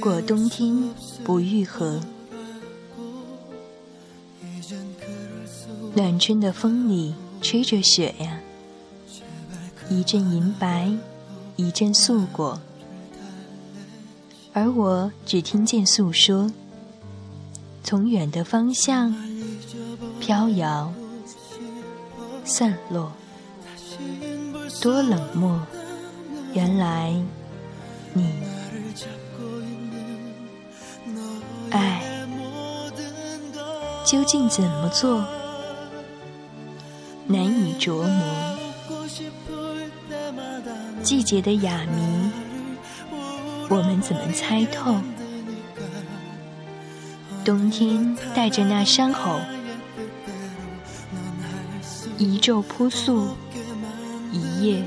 [0.00, 0.90] 果冬天
[1.24, 2.00] 不愈合，
[5.94, 8.38] 暖春的风里吹着雪呀，
[9.90, 10.92] 一阵银白，
[11.56, 12.60] 一阵素裹，
[14.52, 16.50] 而我只听见诉说，
[17.82, 19.14] 从远的方向
[20.20, 20.92] 飘摇
[22.44, 23.12] 散落，
[24.80, 25.60] 多冷漠，
[26.54, 27.20] 原来
[28.12, 28.32] 你。
[31.70, 32.02] 爱
[34.04, 35.24] 究竟怎么做，
[37.26, 38.58] 难以琢磨。
[41.02, 42.30] 季节的哑谜，
[43.68, 44.96] 我们怎么猜透？
[47.44, 49.40] 冬天带着那伤口，
[52.18, 53.36] 一昼扑朔，
[54.32, 54.82] 一夜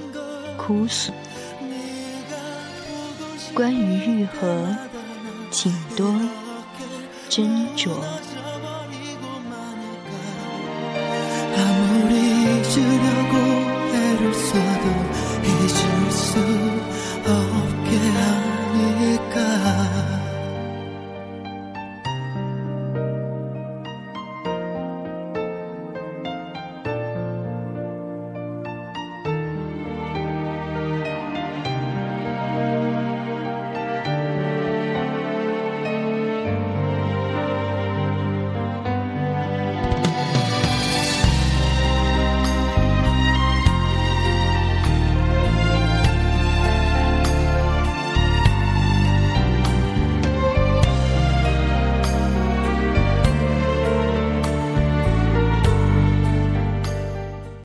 [0.57, 1.11] 哭诉。
[3.55, 4.75] 关于愈合，
[5.51, 6.15] 请多。
[7.29, 8.40] 斟酌。